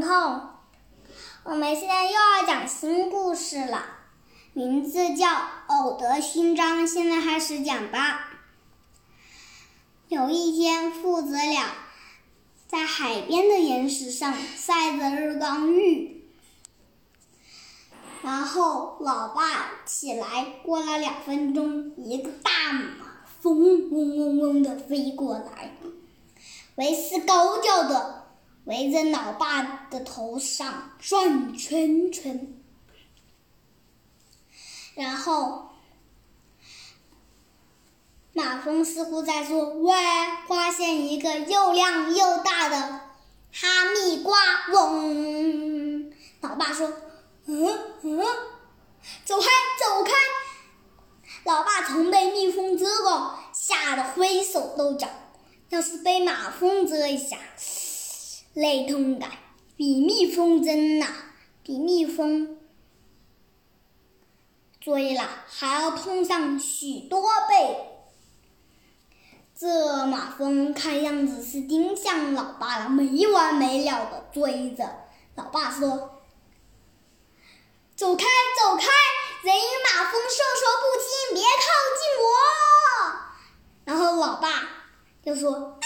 [0.00, 0.40] 彤，
[1.42, 3.84] 我们现在又要讲新故事了，
[4.52, 5.26] 名字叫
[5.66, 6.82] 《偶得勋章》。
[6.86, 8.30] 现在开始讲吧。
[10.08, 11.72] 有一天，父子俩
[12.68, 16.24] 在海边的岩石上晒着日光浴，
[18.22, 25.72] 然后老爸起来，过了两分钟，一个大马蜂嗡嗡嗡的飞过来，
[26.76, 28.27] 维斯高叫的。
[28.68, 32.54] 围着老爸的头上转圈圈，
[34.94, 35.70] 然后
[38.34, 39.94] 马蜂似乎在说：“喂，
[40.46, 42.76] 发现一个又亮又大的
[43.50, 44.36] 哈密瓜！”
[44.70, 46.92] 嗡，老爸说
[47.48, 47.66] ：“嗯
[48.02, 48.18] 嗯，
[49.24, 49.46] 走开
[49.80, 50.12] 走开！”
[51.44, 55.08] 老爸曾被蜜蜂蛰过，吓得挥手都脚。
[55.70, 57.38] 要是被马蜂蛰一下，
[58.54, 59.30] 累痛感
[59.76, 61.06] 比蜜蜂针呐，
[61.62, 62.58] 比蜜蜂
[64.80, 67.76] 追了还要痛上许多倍。
[69.56, 75.04] 这马蜂看样子是盯上老爸了，没完没了的追着。
[75.36, 76.22] 老爸说
[77.94, 78.86] ：“走开，走开，
[79.42, 81.48] 人与马蜂授受不亲，别靠
[81.98, 82.26] 近我。”
[83.84, 84.48] 然后老爸
[85.24, 85.78] 就说。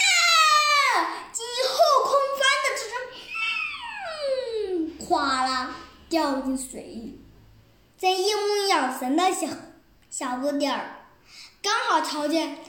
[5.05, 5.75] 哗啦，
[6.13, 7.19] 掉进水里。
[7.97, 9.47] 这一目养神的小
[10.11, 11.07] 小不点儿，
[11.63, 12.59] 刚好瞧见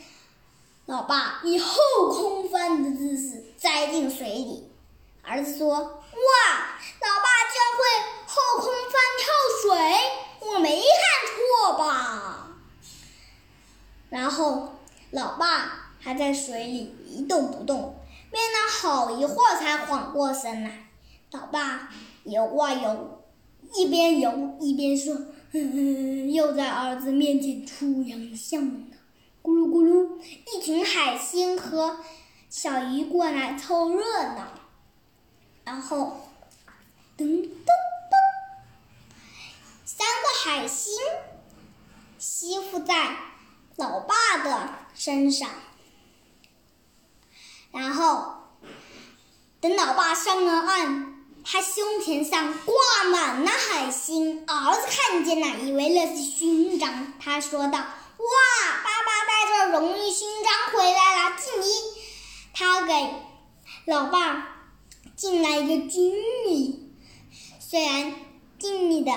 [0.86, 1.76] 老爸以后
[2.08, 4.70] 空翻的姿势栽进水里。
[5.22, 7.84] 儿子说：“哇，老爸居然会
[8.26, 9.26] 后空翻跳
[9.60, 10.88] 水，我没看
[11.36, 12.48] 错吧？”
[14.08, 14.76] 然后
[15.10, 20.86] 老爸还在水里一动不动，憋了好一会儿才缓过神来。
[21.32, 21.90] 老爸。
[22.26, 23.22] 游啊游，
[23.76, 25.14] 一边游一边说
[26.32, 28.96] ：“又在儿子面前出洋相了。”
[29.42, 30.20] 咕噜咕噜，
[30.52, 31.98] 一群海星和
[32.48, 34.48] 小鱼过来凑热闹。
[35.64, 36.28] 然后，
[37.18, 37.50] 噔噔噔，
[39.84, 40.94] 三个海星
[42.18, 43.16] 吸附在
[43.76, 45.50] 老爸的身上。
[47.70, 48.34] 然后，
[49.60, 51.13] 等老爸上了岸。
[51.46, 52.74] 他胸前上挂
[53.10, 57.12] 满了海星，儿子看见了，以为那是勋章。
[57.20, 57.84] 他说道：“哇，
[58.82, 61.66] 爸爸带着荣誉勋章回来了，敬你！”
[62.54, 62.94] 他给
[63.84, 64.70] 老爸
[65.14, 66.14] 敬了一个军
[66.46, 66.94] 礼，
[67.60, 68.14] 虽然
[68.58, 69.12] 敬礼的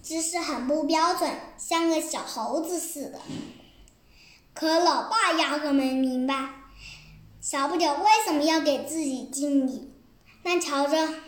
[0.00, 3.20] 姿势很不标准，像个小猴子似的，
[4.54, 6.48] 可老爸压根没明白
[7.42, 9.92] 小不点为什么要给自己敬礼。
[10.42, 11.27] 那瞧着。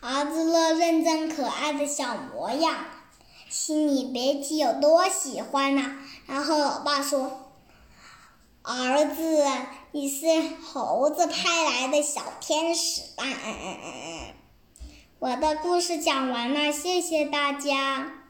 [0.00, 2.84] 儿子那认真可爱的小模样，
[3.48, 5.82] 心里别提有多喜欢了。
[6.26, 7.52] 然后老爸说
[8.62, 9.44] ：“儿子，
[9.92, 10.26] 你是
[10.62, 13.24] 猴子派来的小天使吧？”
[15.18, 18.25] 我的故事讲完了，谢谢大家。